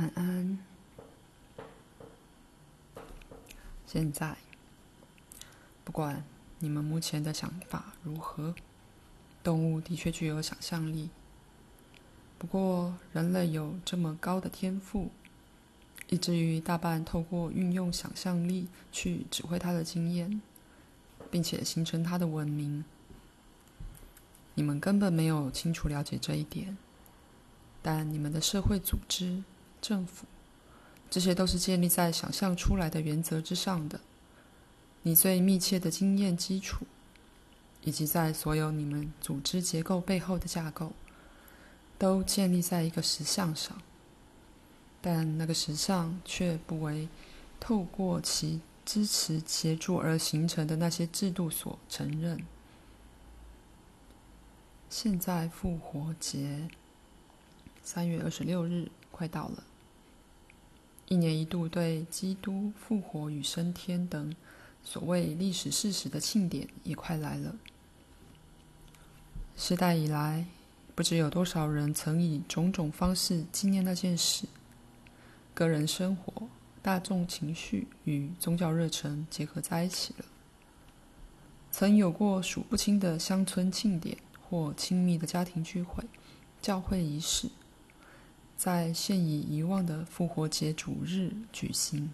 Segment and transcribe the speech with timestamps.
[0.00, 0.58] 晚安。
[3.86, 4.34] 现在，
[5.84, 6.24] 不管
[6.58, 8.54] 你们目前的想法如何，
[9.42, 11.10] 动物的确具有想象力。
[12.38, 15.10] 不过，人类有这么高的天赋，
[16.08, 20.40] 以至于大半透过运用想象力去指挥他的经验，
[21.30, 22.86] 并且形成他的文明。
[24.54, 26.78] 你们根本没有清楚了解这一点，
[27.82, 29.42] 但你们的社会组织、
[29.80, 30.26] 政府，
[31.10, 34.00] 这些都是建立在想象出来的原则之上的。
[35.02, 36.86] 你最密切的经验基础，
[37.82, 40.92] 以及在所有你们组织结构背后的架构，
[41.98, 43.80] 都建立在一个实像上。
[45.00, 47.08] 但那个实像却不为
[47.58, 52.44] 透过其支持协助而形成的那些制度所承认。
[54.90, 56.68] 现在复活节，
[57.82, 59.62] 三月二十六日快到了。
[61.08, 64.34] 一年一度对基督复活与升天等
[64.82, 67.54] 所谓历史事实的庆典也快来了。
[69.58, 70.46] 世代以来，
[70.94, 74.46] 不知有多少人曾以种种方式纪念那件事。
[75.52, 76.48] 个人生活、
[76.80, 80.24] 大众情绪与宗教热忱结合在一起了。
[81.70, 84.16] 曾有过数不清的乡村庆典。
[84.50, 86.02] 或亲密的家庭聚会、
[86.60, 87.48] 教会仪式，
[88.62, 92.10] 在现已遗忘的复活节主日举行。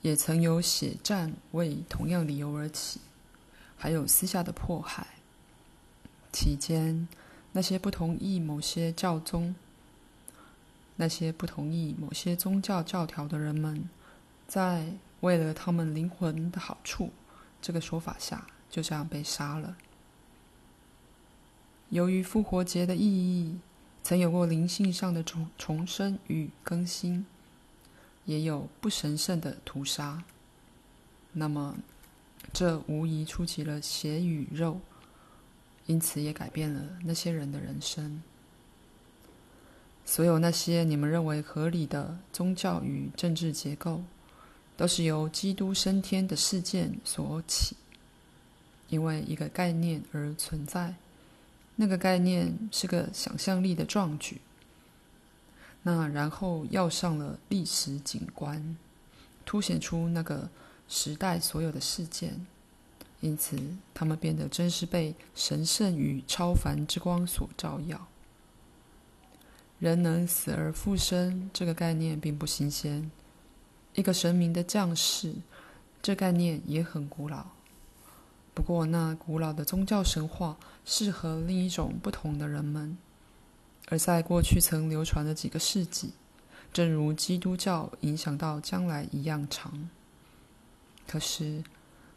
[0.00, 2.98] 也曾有血战为同样理由而起，
[3.76, 5.06] 还有私下的迫害。
[6.32, 7.06] 期间，
[7.52, 9.54] 那些不同意某些教宗、
[10.96, 13.90] 那些不同意某些宗教教条的人们，
[14.46, 17.10] 在为了他们灵魂的好处
[17.60, 19.76] 这个说法下，就这样被杀了。
[21.90, 23.58] 由于复活节的意义，
[24.08, 27.26] 曾有过灵性上的重重生与更新，
[28.24, 30.24] 也有不神圣的屠杀。
[31.30, 31.76] 那么，
[32.50, 34.80] 这无疑触及了血与肉，
[35.84, 38.22] 因此也改变了那些人的人生。
[40.06, 44.02] 所有那些你们认为合理的宗教与政治结构，
[44.74, 47.76] 都是由基督升天的事件所起，
[48.88, 50.94] 因为一个概念而存在。
[51.80, 54.40] 那个概念是个想象力的壮举，
[55.84, 58.76] 那然后要上了历史景观，
[59.46, 60.50] 凸显出那个
[60.88, 62.44] 时代所有的事件，
[63.20, 63.56] 因此
[63.94, 68.08] 他们变得真是被神圣与超凡之光所照耀。
[69.78, 73.08] 人能死而复生这个概念并不新鲜，
[73.94, 75.36] 一个神明的降世
[76.02, 77.46] 这概念也很古老。
[78.52, 80.56] 不过，那古老的宗教神话
[80.90, 82.96] 适合另一种不同的人们，
[83.88, 86.14] 而在过去曾流传了几个世纪，
[86.72, 89.90] 正如基督教影响到将来一样长。
[91.06, 91.62] 可是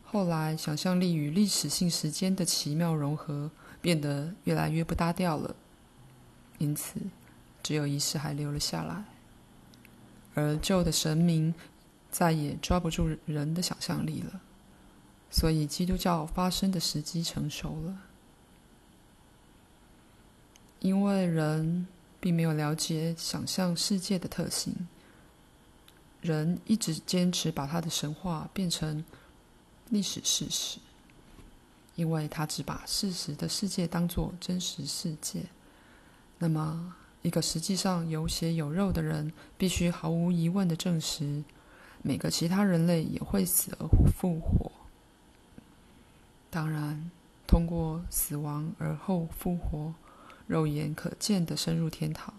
[0.06, 3.52] 后来，想象力与历史性时间的奇妙融合，
[3.82, 5.54] 变得越来越不搭调了。
[6.58, 6.96] 因此，
[7.62, 9.04] 只有仪式还留了下来，
[10.34, 11.54] 而旧的神明
[12.10, 14.40] 再也抓不住人的想象力了。
[15.30, 17.98] 所以，基督教发生的时机成熟了，
[20.82, 21.88] 因为人
[22.20, 24.88] 并没有了解想象世界的特性，
[26.22, 29.06] 人一直坚持把他的神话变成
[29.90, 30.80] 历史事实，
[31.96, 35.44] 因为他只把事实的世界当作真实世界。
[36.40, 41.44] 那么，一个实际上有血有肉的人，必须毫无疑问的证实，
[42.02, 43.88] 每个其他人类也会死而
[44.18, 44.72] 复活。
[46.50, 47.12] 当然，
[47.46, 49.94] 通过死亡而后复活，
[50.52, 52.34] 肉眼可见的深入天堂。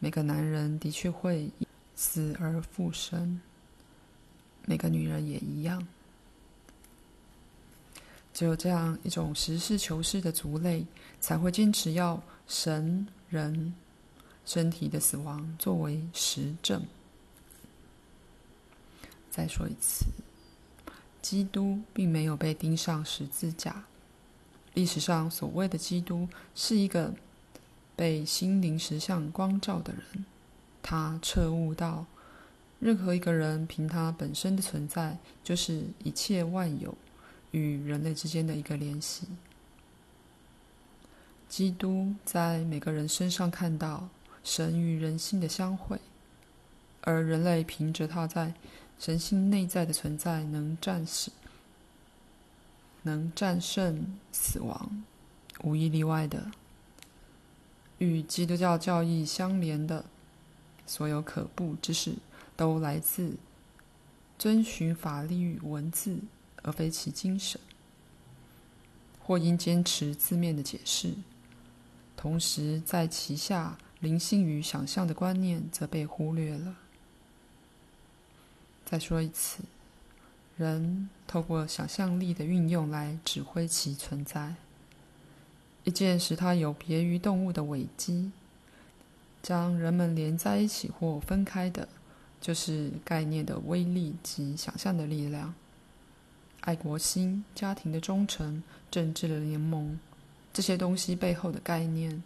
[0.00, 1.50] 每个男人的确会
[1.94, 3.38] 死而复生，
[4.64, 5.86] 每个女人也一样。
[8.32, 10.86] 只有这样一种实事求是的族类，
[11.20, 13.74] 才会坚持要神人
[14.46, 16.82] 身体的死亡作为实证。
[19.30, 20.06] 再说一次。
[21.20, 23.84] 基督并没有被钉上十字架。
[24.78, 27.12] 历史上所谓的基督是一个
[27.96, 30.24] 被心灵实相光照的人，
[30.80, 32.06] 他彻悟到，
[32.78, 36.96] 任何一个人凭他本身的存在，就是一切万有
[37.50, 39.26] 与人类之间的一个联系。
[41.48, 44.08] 基督在每个人身上看到
[44.44, 45.98] 神与人性的相会，
[47.00, 48.54] 而人类凭着他在
[48.96, 51.34] 神性内在的存在能战胜，
[53.02, 55.04] 能战胜死亡，
[55.62, 56.50] 无一例外的。
[57.98, 60.04] 与基督教教义相连的，
[60.86, 62.14] 所有可怖之事
[62.56, 63.36] 都来自
[64.38, 66.18] 遵循法律与文字，
[66.62, 67.60] 而非其精神；
[69.20, 71.14] 或因坚持字面的解释，
[72.16, 76.76] 同时在其下灵性与想象的观念则被忽略了。
[78.84, 79.64] 再说一次，
[80.58, 84.56] 人透过想象力的运用来指挥其存在。
[85.84, 88.32] 一件使它有别于动物的伪机，
[89.40, 91.88] 将人们连在一起或分开的，
[92.40, 95.54] 就是概念的威力及想象的力量。
[96.62, 99.96] 爱国心、家庭的忠诚、政治的联盟，
[100.52, 102.20] 这些东西背后的概念，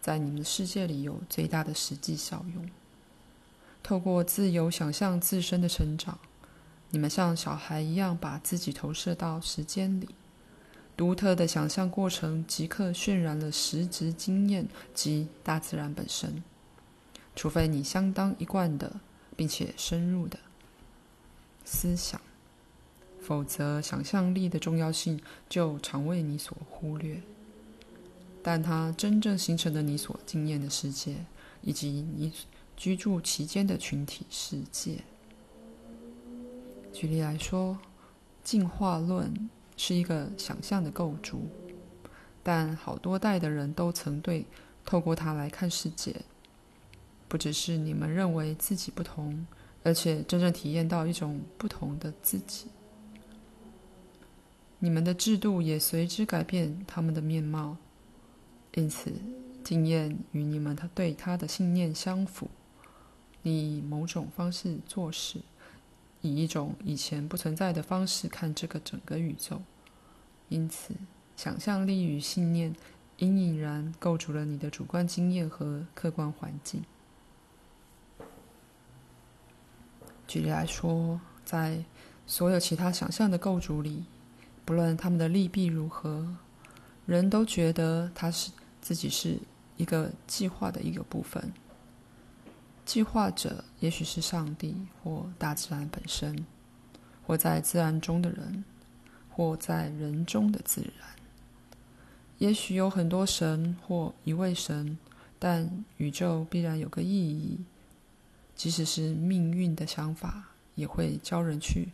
[0.00, 2.68] 在你们的世界里有最大的实际效用。
[3.84, 6.18] 透过自由想象自身的成长，
[6.90, 10.08] 你们像小孩一样把自己投射到时间里。
[10.96, 16.42] 独特的想象过程即刻渲染了实质经验及大自然本身，
[17.36, 19.00] 除非你相当一贯的
[19.36, 20.38] 并且深入的
[21.64, 22.20] 思想，
[23.20, 27.22] 否则想象力的重要性就常为你所忽略。
[28.42, 31.14] 但它真正形成了你所经验的世界，
[31.62, 32.32] 以及你
[32.76, 35.04] 居住其间的群体世界。
[36.98, 37.78] 举例来说，
[38.42, 39.48] 进化论。
[39.76, 41.42] 是一个想象的构筑，
[42.42, 44.44] 但好多代的人都曾对
[44.84, 46.16] 透过它来看世界。
[47.28, 49.46] 不只是你们认为自己不同，
[49.84, 52.66] 而且真正体验到一种不同的自己。
[54.80, 57.76] 你们的制度也随之改变他们的面貌，
[58.74, 59.12] 因此
[59.62, 62.48] 经验与你们他对他的信念相符。
[63.42, 65.40] 你以某种方式做事。
[66.20, 69.62] 以一种以前不存在的方式看这个整个宇宙，
[70.48, 70.94] 因此，
[71.36, 72.74] 想象力与信念
[73.18, 76.82] 隐隐然构筑了你的主观经验和客观环境。
[80.26, 81.84] 举例来说，在
[82.26, 84.04] 所有其他想象的构筑里，
[84.64, 86.36] 不论他们的利弊如何，
[87.06, 88.50] 人都觉得他是
[88.82, 89.38] 自己是
[89.76, 91.52] 一个计划的一个部分。
[92.88, 94.74] 计划者也许是上帝
[95.04, 96.46] 或大自然本身，
[97.26, 98.64] 或在自然中的人，
[99.28, 101.10] 或在人中的自然。
[102.38, 104.98] 也许有很多神或一位神，
[105.38, 107.60] 但宇宙必然有个意义。
[108.54, 111.88] 即使是命运的想法，也会教人去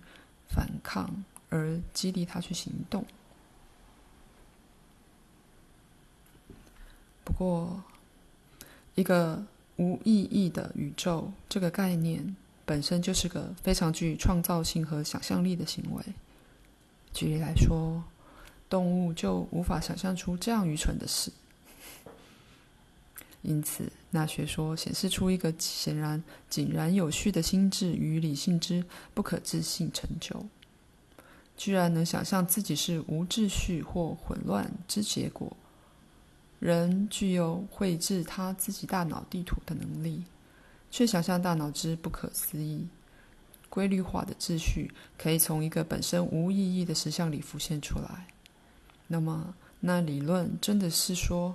[0.48, 3.04] 反抗，而激励他去行动。
[7.24, 7.82] 不过，
[8.94, 9.44] 一个。
[9.76, 16.02] 无意义的宇宙这个概念本身就是个非常具创造性和想象力的行为。
[17.12, 18.02] 举例来说，
[18.68, 21.32] 动物就无法想象出这样愚蠢的事。
[23.42, 28.82] 因此，那学说显示出一个显然井然有序的心智与理性之
[29.12, 30.46] 不可置信成就，
[31.56, 35.54] 居然能想象自己是无秩序或混乱之结果。
[36.58, 40.24] 人具有绘制他自己大脑地图的能力，
[40.90, 42.88] 却想象大脑之不可思议、
[43.68, 48.26] 规律化的秩序可以从一个本身无意义的实相里浮现出来。
[49.08, 51.54] 那么，那理论真的是说，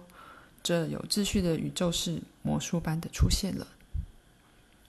[0.62, 3.67] 这有秩序的宇宙是魔术般的出现了？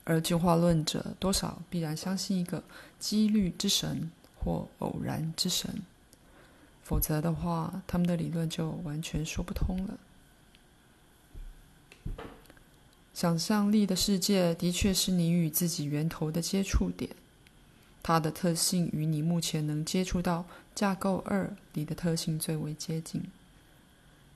[0.04, 2.62] 而进化论者多少必然相信一个
[2.98, 5.82] 几率之神或偶然之神，
[6.82, 9.98] 否则的话，他们的理论就完全说不通了。
[13.12, 17.10] 想象力的世界的确是你与自己源头的接触点，
[18.02, 23.22] 它的特性与你目前能接触到架构二里的特性最为接近。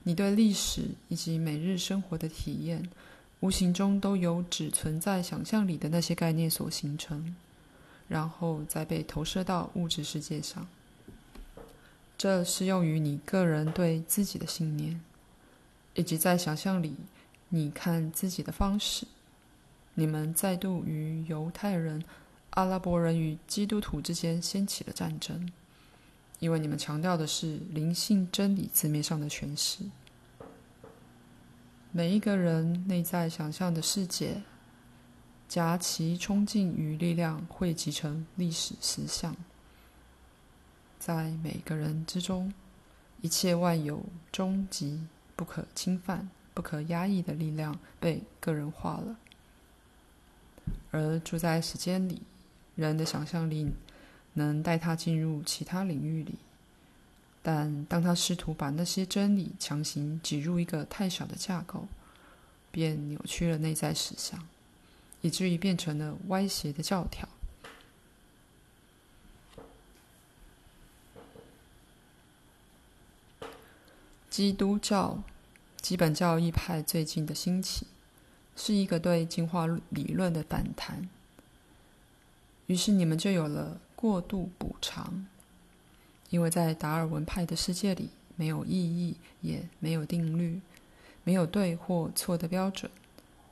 [0.03, 2.87] 你对历史以及每日生活的体验，
[3.39, 7.35] 无形中都由只存在想象里的那些概念所形成，
[8.07, 10.67] 然后再被投射到物质世界上。
[12.15, 15.01] 这适用于你个人对自己的信念，
[15.95, 16.93] 以及在想象里。
[17.49, 19.05] 你看自己的方式，
[19.93, 22.03] 你们再度与犹太人、
[22.51, 25.51] 阿拉伯人与基督徒之间掀起了战争，
[26.39, 29.85] 因为你们强调的是灵性真理字面上的诠释。
[31.91, 34.41] 每一个人内在想象的世界，
[35.47, 39.33] 夹其冲劲与力量汇集成历史实相，
[40.99, 42.53] 在每个人之中，
[43.21, 46.29] 一切万有终极不可侵犯。
[46.55, 49.17] 不可压抑的力量被个人化了，
[50.89, 52.21] 而住在时间里，
[52.75, 53.69] 人的想象力
[54.33, 56.35] 能带他进入其他领域里，
[57.43, 61.85] 但当他试图把那些真理强行挤入一个太小的架构，
[62.71, 64.41] 便扭曲了内在实相，
[65.19, 67.27] 以至于变成了歪斜的教条。
[74.29, 75.21] 基督教
[75.85, 77.85] 基本教义派最近的兴起，
[78.55, 81.07] 是一个对进化理论的反弹。
[82.65, 85.27] 于是你们就有了过度补偿，
[86.31, 90.59] 因为在达尔文派的世界里，没有意义，也没有定律，
[91.23, 92.91] 没有对或错的标准，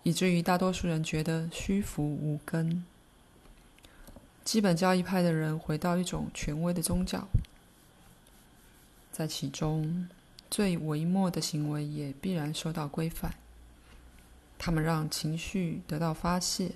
[0.02, 2.84] 以至于大多数人觉得虚浮无根。
[4.44, 7.28] 基本教义派的人回到一种权威的宗教，
[9.12, 10.10] 在其中。
[10.54, 13.34] 最微末的行为也必然受到规范。
[14.60, 16.74] 他们让情绪得到发泄，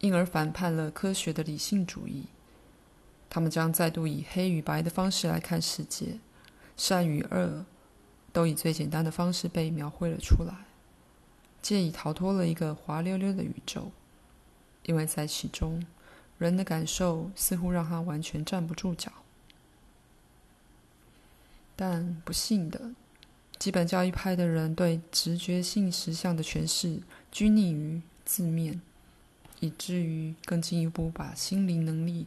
[0.00, 2.26] 因而反叛了科学的理性主义。
[3.30, 6.18] 他们将再度以黑与白的方式来看世界，
[6.76, 7.64] 善与恶
[8.30, 10.54] 都以最简单的方式被描绘了出来，
[11.62, 13.90] 借以逃脱了一个滑溜溜的宇宙。
[14.82, 15.82] 因为在其中，
[16.36, 19.10] 人的感受似乎让他完全站不住脚。
[21.74, 22.92] 但不幸的，
[23.58, 27.00] 基本教义派的人对直觉性实相的诠释
[27.30, 28.80] 拘泥于字面，
[29.60, 32.26] 以至于更进一步把心灵能力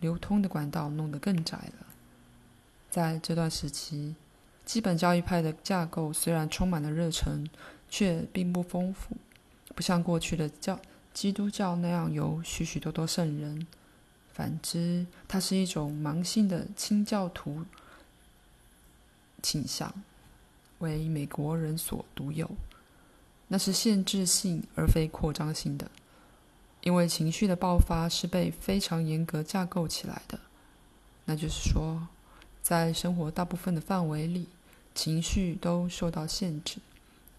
[0.00, 1.86] 流通的管道弄得更窄了。
[2.90, 4.14] 在这段时期，
[4.64, 7.48] 基本教义派的架构虽然充满了热忱，
[7.90, 9.16] 却并不丰富，
[9.74, 10.78] 不像过去的教
[11.12, 13.66] 基督教那样有许许多多圣人。
[14.32, 17.64] 反之，它是一种盲性的清教徒。
[19.44, 19.92] 倾向
[20.78, 22.50] 为美国人所独有，
[23.48, 25.90] 那是限制性而非扩张性的，
[26.80, 30.40] 因为情绪的爆发是被非常严格架构起来的。
[31.26, 32.08] 那就是说，
[32.62, 34.48] 在生活大部分的范围里，
[34.94, 36.78] 情绪都受到限制，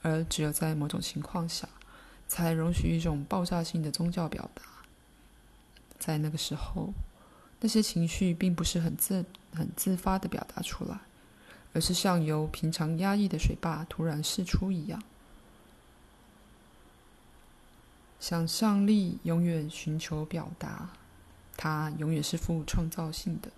[0.04, 1.68] 而只有在某种情况下，
[2.28, 4.62] 才容许一种爆炸性的宗教表达。
[5.98, 6.94] 在那个时候，
[7.62, 11.00] 那些情绪并不是很自很自发的表达出来。
[11.76, 15.04] 而是像由平常压抑的水坝突然释出一样。
[18.18, 20.92] 想象力永远寻求表达，
[21.58, 23.52] 它永远是富创造性的。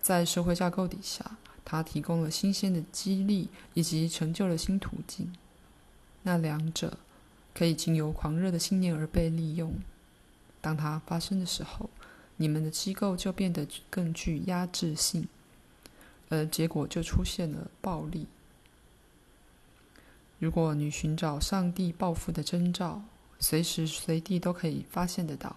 [0.00, 5.32] 在社会架构底下，它提供了新鲜的激励，以及成就了新途径。
[6.22, 6.98] 那两者
[7.52, 9.74] 可以经由狂热的信念而被利用。
[10.60, 11.90] 当它发生的时候，
[12.36, 15.26] 你们的机构就变得更具压制性。
[16.30, 18.26] 而结果就出现了暴力。
[20.38, 23.02] 如果你寻找上帝报复的征兆，
[23.38, 25.54] 随时随地都可以发现得到。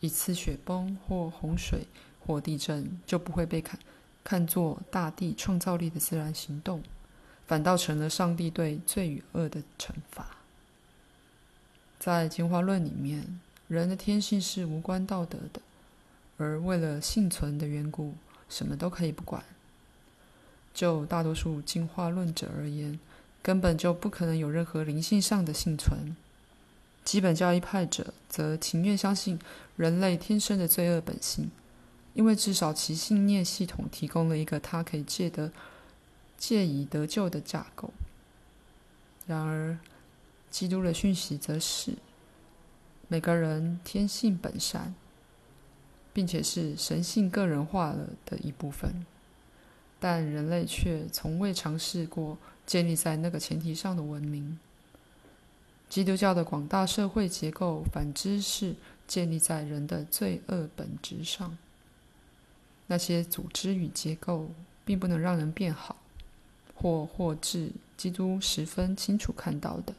[0.00, 1.86] 一次雪崩或洪水
[2.18, 3.78] 或地震就不会被看
[4.24, 6.82] 看作大地创造力的自然行动，
[7.46, 10.38] 反倒成了上帝对罪与恶的惩罚。
[12.00, 15.60] 在进化论里面，人的天性是无关道德的，
[16.36, 18.14] 而为了幸存的缘故，
[18.48, 19.44] 什么都可以不管。
[20.74, 22.98] 就大多数进化论者而言，
[23.42, 26.16] 根本就不可能有任何灵性上的幸存。
[27.04, 29.38] 基本教义派者则情愿相信
[29.76, 31.50] 人类天生的罪恶本性，
[32.14, 35.50] 因为至少其信念系统提供了一个他可以借得、
[36.38, 37.90] 借以得救的架构。
[39.26, 39.78] 然而，
[40.50, 41.94] 基督的讯息则是：
[43.08, 44.94] 每个人天性本善，
[46.12, 49.04] 并且是神性个人化了的一部分。
[50.02, 54.58] 但人类却从未尝试过建立在那个前提上的文明。
[55.88, 58.74] 基督教的广大社会结构，反之是
[59.06, 61.56] 建立在人的罪恶本质上。
[62.88, 64.50] 那些组织与结构
[64.84, 65.98] 并不能让人变好，
[66.74, 69.94] 或或至基督十分清楚看到的，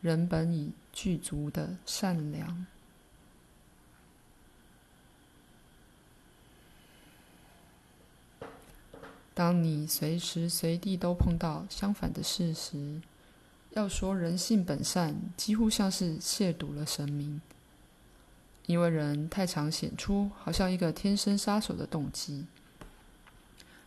[0.00, 2.64] 人本已具足的善良。
[9.40, 13.00] 当你随时随地都碰到相反的事时，
[13.70, 17.40] 要说人性本善，几乎像是亵渎了神明。
[18.66, 22.44] 因为人太常显出好像一个天生杀手的动机。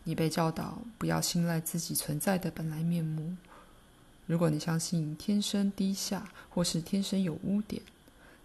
[0.02, 3.36] 你被教导不要信赖自己存在的本来面目。
[4.26, 7.80] 如果你相信天生低下或是天生有污点，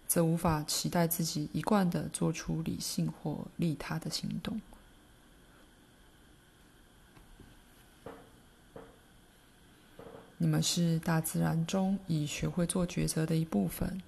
[0.06, 4.60] 则无法期待自己一贯的做出理性或利他的行动。
[10.42, 14.00] 你们是大自然中已学会做抉择的一部分。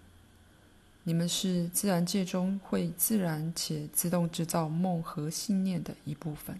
[1.05, 6.57] 你们是自然界中会自然且自动制造梦和信念的一部分。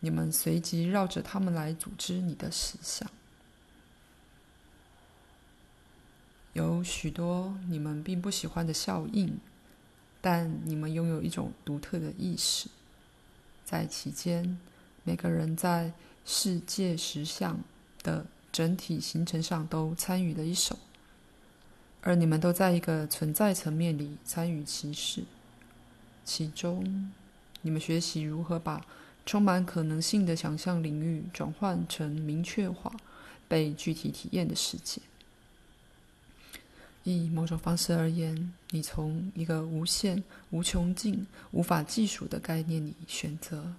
[0.00, 3.10] 你们随即绕着他们来组织你的实相。
[6.52, 9.38] 有许多你们并不喜欢的效应，
[10.20, 12.68] 但你们拥有一种独特的意识，
[13.64, 14.58] 在其间，
[15.02, 15.94] 每个人在
[16.26, 17.58] 世界实相
[18.02, 20.78] 的整体形成上都参与了一手，
[22.02, 25.24] 而你们都在一个存在层面里参与其事。
[26.24, 27.10] 其中，
[27.62, 28.86] 你们学习如何把
[29.26, 32.94] 充满可能性的想象领域转换成明确化、
[33.48, 35.02] 被具体体验的世界。
[37.02, 43.74] 以某种方式而言，你从一个无限、无穷尽、无法计数的概念里选择，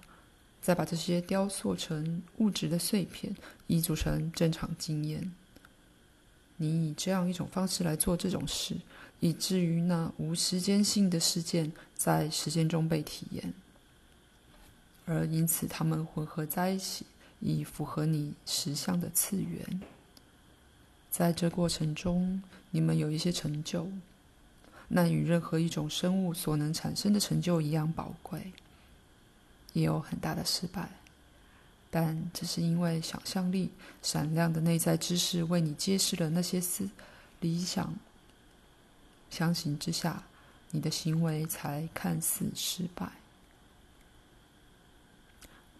[0.66, 3.32] 再把这些雕塑成物质的碎片，
[3.68, 5.32] 以组成正常经验。
[6.56, 8.74] 你以这样一种方式来做这种事。
[9.20, 13.54] 以至于那无时间性的事件在时间中被体验，
[15.04, 17.06] 而因此它们混合在一起，
[17.38, 19.80] 以符合你实相的次元。
[21.12, 22.42] 在这过程中，
[22.72, 23.88] 你们有一些成就，
[24.88, 28.40] 那与任何一种生物所能产生的成就一样宝贵；
[29.76, 30.88] 也有很大的失败，
[31.90, 36.88] 但这是因为想象力闪亮的内在知识为你揭示了那些思
[37.40, 37.94] 理想。
[39.28, 40.22] 相形之下，
[40.70, 43.12] 你的行为才看似失败。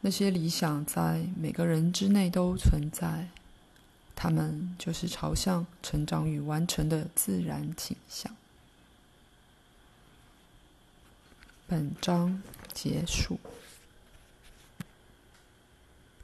[0.02, 3.28] 那些理想在每个人之内都存在，
[4.14, 8.36] 他们就是朝向成长与完成的自然倾向。
[11.66, 12.42] 本章
[12.74, 13.40] 结束。